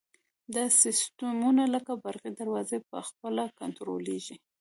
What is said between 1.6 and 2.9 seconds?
لکه برقي دروازې